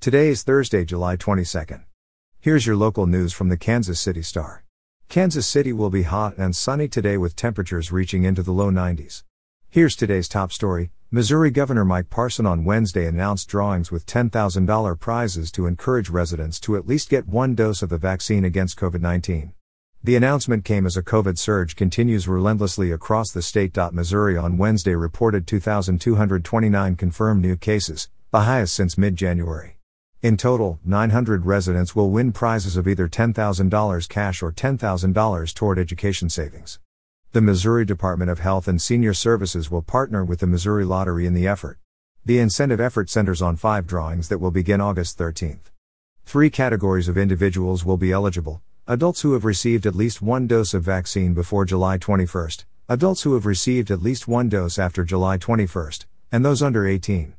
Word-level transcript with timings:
Today 0.00 0.28
is 0.28 0.42
Thursday, 0.42 0.86
July 0.86 1.18
22nd. 1.18 1.84
Here's 2.40 2.64
your 2.64 2.74
local 2.74 3.06
news 3.06 3.34
from 3.34 3.50
the 3.50 3.58
Kansas 3.58 4.00
City 4.00 4.22
Star. 4.22 4.64
Kansas 5.10 5.46
City 5.46 5.74
will 5.74 5.90
be 5.90 6.04
hot 6.04 6.38
and 6.38 6.56
sunny 6.56 6.88
today 6.88 7.18
with 7.18 7.36
temperatures 7.36 7.92
reaching 7.92 8.24
into 8.24 8.42
the 8.42 8.50
low 8.50 8.70
90s. 8.70 9.24
Here's 9.68 9.94
today's 9.94 10.26
top 10.26 10.52
story 10.52 10.90
Missouri 11.10 11.50
Governor 11.50 11.84
Mike 11.84 12.08
Parson 12.08 12.46
on 12.46 12.64
Wednesday 12.64 13.06
announced 13.06 13.50
drawings 13.50 13.90
with 13.90 14.06
$10,000 14.06 14.98
prizes 14.98 15.52
to 15.52 15.66
encourage 15.66 16.08
residents 16.08 16.58
to 16.60 16.76
at 16.76 16.86
least 16.86 17.10
get 17.10 17.28
one 17.28 17.54
dose 17.54 17.82
of 17.82 17.90
the 17.90 17.98
vaccine 17.98 18.46
against 18.46 18.78
COVID 18.78 19.02
19. 19.02 19.52
The 20.02 20.16
announcement 20.16 20.64
came 20.64 20.86
as 20.86 20.96
a 20.96 21.02
COVID 21.02 21.36
surge 21.36 21.76
continues 21.76 22.26
relentlessly 22.26 22.90
across 22.90 23.32
the 23.32 23.42
state. 23.42 23.76
Missouri 23.92 24.38
on 24.38 24.56
Wednesday 24.56 24.94
reported 24.94 25.46
2,229 25.46 26.96
confirmed 26.96 27.42
new 27.42 27.56
cases, 27.56 28.08
the 28.30 28.40
highest 28.40 28.72
since 28.72 28.96
mid 28.96 29.14
January. 29.14 29.76
In 30.22 30.36
total, 30.36 30.78
900 30.84 31.46
residents 31.46 31.96
will 31.96 32.10
win 32.10 32.32
prizes 32.32 32.76
of 32.76 32.86
either 32.86 33.08
$10,000 33.08 34.08
cash 34.10 34.42
or 34.42 34.52
$10,000 34.52 35.54
toward 35.54 35.78
education 35.78 36.28
savings. 36.28 36.78
The 37.32 37.40
Missouri 37.40 37.86
Department 37.86 38.30
of 38.30 38.40
Health 38.40 38.68
and 38.68 38.82
Senior 38.82 39.14
Services 39.14 39.70
will 39.70 39.80
partner 39.80 40.22
with 40.22 40.40
the 40.40 40.46
Missouri 40.46 40.84
Lottery 40.84 41.24
in 41.24 41.32
the 41.32 41.46
effort. 41.46 41.78
The 42.26 42.38
incentive 42.38 42.82
effort 42.82 43.08
centers 43.08 43.40
on 43.40 43.56
five 43.56 43.86
drawings 43.86 44.28
that 44.28 44.40
will 44.40 44.50
begin 44.50 44.78
August 44.78 45.16
13th. 45.16 45.70
Three 46.26 46.50
categories 46.50 47.08
of 47.08 47.16
individuals 47.16 47.86
will 47.86 47.96
be 47.96 48.12
eligible 48.12 48.60
adults 48.86 49.22
who 49.22 49.32
have 49.32 49.46
received 49.46 49.86
at 49.86 49.94
least 49.94 50.20
one 50.20 50.46
dose 50.46 50.74
of 50.74 50.82
vaccine 50.82 51.32
before 51.32 51.64
July 51.64 51.96
21st, 51.96 52.64
adults 52.90 53.22
who 53.22 53.32
have 53.32 53.46
received 53.46 53.90
at 53.90 54.02
least 54.02 54.28
one 54.28 54.50
dose 54.50 54.78
after 54.78 55.02
July 55.02 55.38
21st, 55.38 56.04
and 56.30 56.44
those 56.44 56.60
under 56.60 56.86
18. 56.86 57.32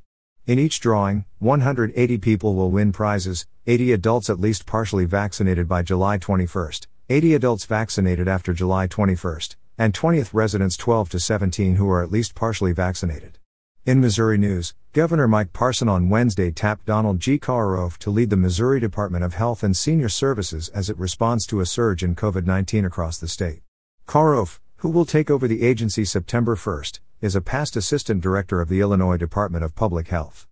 In 0.52 0.60
each 0.60 0.82
drawing, 0.82 1.24
180 1.40 2.18
people 2.18 2.56
will 2.56 2.72
win 2.72 2.92
prizes 2.92 3.46
80 3.68 3.94
adults 3.94 4.30
at 4.30 4.38
least 4.38 4.66
partially 4.66 5.06
vaccinated 5.06 5.66
by 5.66 5.82
July 5.82 6.18
21st, 6.18 6.88
80 7.10 7.36
adults 7.36 7.64
vaccinated 7.64 8.28
after 8.28 8.52
July 8.52 8.86
21st, 8.86 9.56
and 9.78 9.94
20th 9.94 10.34
residents 10.34 10.76
12 10.76 11.08
to 11.12 11.22
17 11.22 11.78
who 11.78 11.90
are 11.90 12.04
at 12.04 12.12
least 12.12 12.36
partially 12.36 12.74
vaccinated. 12.74 13.40
In 13.86 14.02
Missouri 14.02 14.38
news, 14.38 14.74
Governor 14.92 15.26
Mike 15.26 15.54
Parson 15.54 15.88
on 15.88 16.10
Wednesday 16.10 16.52
tapped 16.52 16.86
Donald 16.86 17.22
G. 17.22 17.40
Kauerauf 17.40 17.98
to 18.00 18.10
lead 18.10 18.30
the 18.30 18.36
Missouri 18.36 18.82
Department 18.82 19.24
of 19.24 19.36
Health 19.36 19.64
and 19.64 19.78
Senior 19.78 20.10
Services 20.10 20.68
as 20.68 20.90
it 20.90 21.00
responds 21.00 21.46
to 21.46 21.62
a 21.62 21.66
surge 21.66 22.04
in 22.04 22.14
COVID 22.14 22.46
19 22.46 22.84
across 22.84 23.18
the 23.18 23.30
state. 23.30 23.62
Kauerauf, 24.06 24.60
who 24.80 24.90
will 24.90 25.06
take 25.06 25.32
over 25.32 25.48
the 25.48 25.64
agency 25.64 26.04
September 26.04 26.58
1st, 26.58 27.00
is 27.22 27.36
a 27.36 27.42
past 27.42 27.76
assistant 27.76 28.20
director 28.20 28.62
of 28.62 28.68
the 28.68 28.80
Illinois 28.80 29.16
Department 29.16 29.64
of 29.64 29.76
Public 29.76 30.08
Health. 30.08 30.48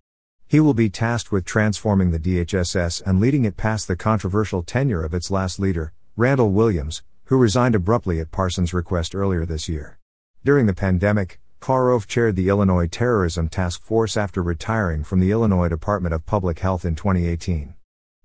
He 0.46 0.60
will 0.60 0.72
be 0.72 0.88
tasked 0.88 1.32
with 1.32 1.44
transforming 1.44 2.12
the 2.12 2.20
DHSS 2.20 3.02
and 3.04 3.18
leading 3.18 3.44
it 3.44 3.56
past 3.56 3.88
the 3.88 3.96
controversial 3.96 4.62
tenure 4.62 5.02
of 5.02 5.12
its 5.12 5.32
last 5.32 5.58
leader, 5.58 5.92
Randall 6.16 6.52
Williams, 6.52 7.02
who 7.24 7.36
resigned 7.36 7.74
abruptly 7.74 8.20
at 8.20 8.30
Parsons' 8.30 8.72
request 8.72 9.16
earlier 9.16 9.44
this 9.44 9.68
year. 9.68 9.98
During 10.44 10.66
the 10.66 10.72
pandemic, 10.72 11.40
Kauerauf 11.60 12.06
chaired 12.06 12.36
the 12.36 12.48
Illinois 12.48 12.86
Terrorism 12.86 13.48
Task 13.48 13.82
Force 13.82 14.16
after 14.16 14.40
retiring 14.40 15.02
from 15.02 15.18
the 15.18 15.32
Illinois 15.32 15.68
Department 15.68 16.14
of 16.14 16.24
Public 16.24 16.60
Health 16.60 16.84
in 16.84 16.94
2018. 16.94 17.74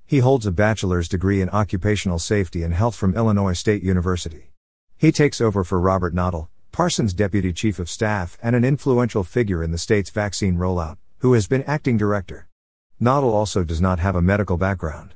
He 0.06 0.20
holds 0.20 0.46
a 0.46 0.52
bachelor's 0.52 1.10
degree 1.10 1.42
in 1.42 1.50
occupational 1.50 2.20
safety 2.20 2.62
and 2.62 2.76
health 2.76 2.96
from 2.96 3.16
Illinois 3.16 3.54
State 3.54 3.82
University. 3.82 4.52
He 4.96 5.12
takes 5.12 5.42
over 5.42 5.64
for 5.64 5.80
Robert 5.80 6.14
Knodell, 6.14 6.50
Parsons' 6.76 7.14
deputy 7.14 7.54
chief 7.54 7.80
of 7.80 7.90
staff 7.90 8.38
and 8.44 8.54
an 8.54 8.66
influential 8.66 9.24
figure 9.24 9.64
in 9.64 9.72
the 9.72 9.78
state's 9.78 10.10
vaccine 10.10 10.58
rollout, 10.58 10.98
who 11.20 11.32
has 11.32 11.48
been 11.48 11.64
acting 11.64 11.96
director. 11.96 12.50
Knodell 13.00 13.32
also 13.32 13.64
does 13.64 13.80
not 13.80 14.00
have 14.00 14.14
a 14.14 14.22
medical 14.22 14.58
background. 14.58 15.14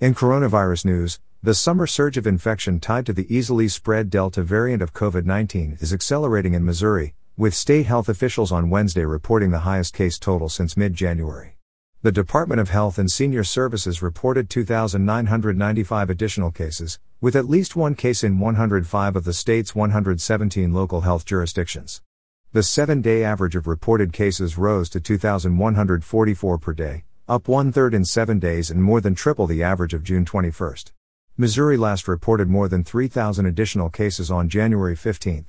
In 0.00 0.14
coronavirus 0.14 0.86
news, 0.86 1.20
the 1.42 1.52
summer 1.52 1.86
surge 1.86 2.16
of 2.16 2.26
infection 2.26 2.80
tied 2.80 3.04
to 3.04 3.12
the 3.12 3.26
easily 3.28 3.68
spread 3.68 4.08
Delta 4.08 4.42
variant 4.42 4.80
of 4.80 4.94
COVID 4.94 5.26
19 5.26 5.76
is 5.80 5.92
accelerating 5.92 6.54
in 6.54 6.64
Missouri, 6.64 7.12
with 7.36 7.52
state 7.52 7.84
health 7.84 8.08
officials 8.08 8.50
on 8.50 8.70
Wednesday 8.70 9.04
reporting 9.04 9.50
the 9.50 9.66
highest 9.68 9.92
case 9.92 10.18
total 10.18 10.48
since 10.48 10.78
mid 10.78 10.94
January. 10.94 11.58
The 12.04 12.10
Department 12.10 12.60
of 12.60 12.70
Health 12.70 12.98
and 12.98 13.08
Senior 13.08 13.44
Services 13.44 14.02
reported 14.02 14.50
2,995 14.50 16.10
additional 16.10 16.50
cases, 16.50 16.98
with 17.20 17.36
at 17.36 17.48
least 17.48 17.76
one 17.76 17.94
case 17.94 18.24
in 18.24 18.40
105 18.40 19.14
of 19.14 19.22
the 19.22 19.32
state's 19.32 19.76
117 19.76 20.72
local 20.74 21.02
health 21.02 21.24
jurisdictions. 21.24 22.02
The 22.50 22.64
seven 22.64 23.02
day 23.02 23.22
average 23.22 23.54
of 23.54 23.68
reported 23.68 24.12
cases 24.12 24.58
rose 24.58 24.88
to 24.88 25.00
2,144 25.00 26.58
per 26.58 26.72
day, 26.72 27.04
up 27.28 27.46
one 27.46 27.70
third 27.70 27.94
in 27.94 28.04
seven 28.04 28.40
days 28.40 28.68
and 28.68 28.82
more 28.82 29.00
than 29.00 29.14
triple 29.14 29.46
the 29.46 29.62
average 29.62 29.94
of 29.94 30.02
June 30.02 30.24
21. 30.24 30.74
Missouri 31.36 31.76
last 31.76 32.08
reported 32.08 32.48
more 32.48 32.66
than 32.68 32.82
3,000 32.82 33.46
additional 33.46 33.90
cases 33.90 34.28
on 34.28 34.48
January 34.48 34.96
15. 34.96 35.46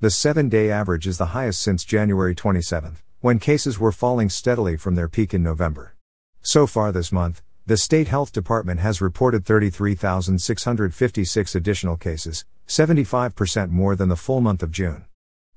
The 0.00 0.10
seven 0.10 0.48
day 0.48 0.72
average 0.72 1.06
is 1.06 1.18
the 1.18 1.26
highest 1.26 1.62
since 1.62 1.84
January 1.84 2.34
27 2.34 2.96
when 3.24 3.38
cases 3.38 3.80
were 3.80 3.90
falling 3.90 4.28
steadily 4.28 4.76
from 4.76 4.96
their 4.96 5.08
peak 5.08 5.32
in 5.32 5.42
November. 5.42 5.96
So 6.42 6.66
far 6.66 6.92
this 6.92 7.10
month, 7.10 7.40
the 7.64 7.78
State 7.78 8.08
Health 8.08 8.32
Department 8.32 8.80
has 8.80 9.00
reported 9.00 9.46
33,656 9.46 11.54
additional 11.54 11.96
cases, 11.96 12.44
75% 12.68 13.70
more 13.70 13.96
than 13.96 14.10
the 14.10 14.16
full 14.16 14.42
month 14.42 14.62
of 14.62 14.70
June. 14.70 15.06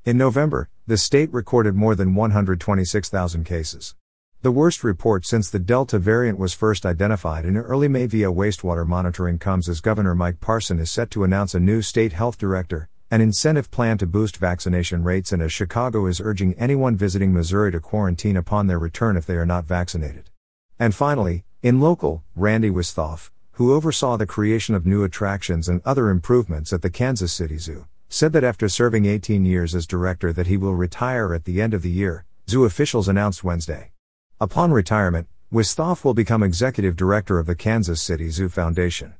In 0.05 0.17
November, 0.17 0.69
the 0.85 0.97
state 0.97 1.29
recorded 1.33 1.75
more 1.75 1.93
than 1.93 2.15
126,000 2.15 3.43
cases. 3.43 3.95
The 4.43 4.51
worst 4.51 4.81
report 4.81 5.25
since 5.25 5.49
the 5.49 5.59
Delta 5.59 5.99
variant 5.99 6.39
was 6.39 6.53
first 6.53 6.85
identified 6.85 7.43
in 7.43 7.57
early 7.57 7.89
May 7.89 8.05
via 8.05 8.31
wastewater 8.31 8.87
monitoring 8.87 9.39
comes 9.39 9.67
as 9.67 9.81
Governor 9.81 10.15
Mike 10.15 10.39
Parson 10.39 10.79
is 10.79 10.89
set 10.89 11.11
to 11.11 11.25
announce 11.25 11.53
a 11.53 11.59
new 11.59 11.81
state 11.81 12.13
health 12.13 12.37
director, 12.37 12.87
an 13.09 13.21
incentive 13.21 13.71
plan 13.71 13.97
to 13.97 14.05
boost 14.05 14.35
vaccination 14.35 15.01
rates, 15.01 15.31
and 15.31 15.41
as 15.41 15.53
Chicago 15.53 16.07
is 16.07 16.19
urging 16.19 16.53
anyone 16.55 16.97
visiting 16.97 17.33
Missouri 17.33 17.71
to 17.71 17.79
quarantine 17.79 18.35
upon 18.35 18.67
their 18.67 18.77
return 18.77 19.15
if 19.15 19.25
they 19.25 19.35
are 19.35 19.45
not 19.45 19.63
vaccinated. 19.63 20.29
And 20.77 20.93
finally, 20.93 21.45
in 21.63 21.79
local, 21.79 22.23
Randy 22.35 22.69
Wisthoff, 22.69 23.31
who 23.53 23.73
oversaw 23.73 24.17
the 24.17 24.25
creation 24.25 24.75
of 24.75 24.85
new 24.85 25.05
attractions 25.05 25.69
and 25.69 25.81
other 25.85 26.09
improvements 26.09 26.73
at 26.73 26.81
the 26.81 26.89
Kansas 26.89 27.31
City 27.31 27.57
Zoo, 27.57 27.87
said 28.09 28.33
that 28.33 28.43
after 28.43 28.67
serving 28.67 29.05
18 29.05 29.45
years 29.45 29.73
as 29.73 29.87
director 29.87 30.33
that 30.33 30.47
he 30.47 30.57
will 30.57 30.75
retire 30.75 31.33
at 31.33 31.45
the 31.45 31.61
end 31.61 31.73
of 31.73 31.83
the 31.83 31.89
year, 31.89 32.25
zoo 32.49 32.65
officials 32.65 33.07
announced 33.07 33.43
Wednesday. 33.43 33.91
Upon 34.41 34.71
retirement, 34.71 35.27
Wisthoff 35.51 36.03
will 36.03 36.13
become 36.13 36.43
executive 36.43 36.97
director 36.97 37.39
of 37.39 37.45
the 37.45 37.55
Kansas 37.55 38.01
City 38.01 38.29
Zoo 38.29 38.49
Foundation. 38.49 39.13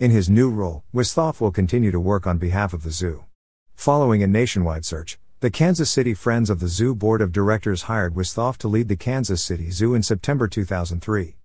In 0.00 0.10
his 0.10 0.28
new 0.28 0.50
role, 0.50 0.82
Wisthoff 0.92 1.40
will 1.40 1.52
continue 1.52 1.92
to 1.92 2.00
work 2.00 2.26
on 2.26 2.36
behalf 2.36 2.74
of 2.74 2.82
the 2.82 2.90
zoo. 2.90 3.26
Following 3.76 4.24
a 4.24 4.26
nationwide 4.26 4.84
search, 4.84 5.20
the 5.38 5.50
Kansas 5.50 5.88
City 5.88 6.14
Friends 6.14 6.50
of 6.50 6.58
the 6.58 6.66
Zoo 6.66 6.96
Board 6.96 7.20
of 7.20 7.30
Directors 7.30 7.82
hired 7.82 8.16
Wisthoff 8.16 8.56
to 8.58 8.68
lead 8.68 8.88
the 8.88 8.96
Kansas 8.96 9.40
City 9.40 9.70
Zoo 9.70 9.94
in 9.94 10.02
September 10.02 10.48
2003. 10.48 11.36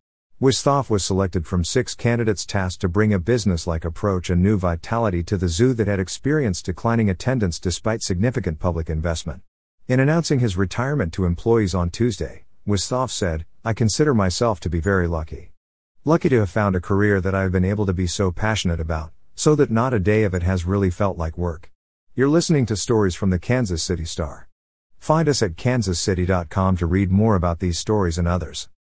Wisthoff 0.41 0.89
was 0.89 1.05
selected 1.05 1.45
from 1.45 1.63
six 1.63 1.93
candidates 1.93 2.43
tasked 2.43 2.81
to 2.81 2.89
bring 2.89 3.13
a 3.13 3.19
business-like 3.19 3.85
approach 3.85 4.31
and 4.31 4.41
new 4.41 4.57
vitality 4.57 5.21
to 5.21 5.37
the 5.37 5.47
zoo 5.47 5.75
that 5.75 5.85
had 5.85 5.99
experienced 5.99 6.65
declining 6.65 7.07
attendance 7.07 7.59
despite 7.59 8.01
significant 8.01 8.57
public 8.57 8.89
investment. 8.89 9.43
In 9.87 9.99
announcing 9.99 10.39
his 10.39 10.57
retirement 10.57 11.13
to 11.13 11.25
employees 11.25 11.75
on 11.75 11.91
Tuesday, 11.91 12.45
Wisthoff 12.67 13.11
said, 13.11 13.45
I 13.63 13.73
consider 13.73 14.15
myself 14.15 14.59
to 14.61 14.71
be 14.71 14.79
very 14.79 15.07
lucky. 15.07 15.51
Lucky 16.05 16.29
to 16.29 16.39
have 16.39 16.49
found 16.49 16.77
a 16.77 16.79
career 16.79 17.19
that 17.19 17.35
I 17.35 17.41
have 17.41 17.51
been 17.51 17.65
able 17.65 17.85
to 17.85 17.91
be 17.91 18.07
so 18.07 18.31
passionate 18.31 18.79
about, 18.79 19.11
so 19.35 19.53
that 19.55 19.69
not 19.69 19.93
a 19.93 19.99
day 19.99 20.23
of 20.23 20.33
it 20.33 20.43
has 20.43 20.63
really 20.63 20.89
felt 20.89 21.17
like 21.17 21.37
work. 21.37 21.71
You're 22.15 22.29
listening 22.29 22.65
to 22.67 22.77
stories 22.77 23.15
from 23.15 23.31
the 23.31 23.39
Kansas 23.39 23.83
City 23.83 24.05
Star. 24.05 24.47
Find 24.97 25.27
us 25.27 25.41
at 25.41 25.57
kansascity.com 25.57 26.77
to 26.77 26.85
read 26.85 27.11
more 27.11 27.35
about 27.35 27.59
these 27.59 27.77
stories 27.77 28.17
and 28.17 28.29
others. 28.29 28.69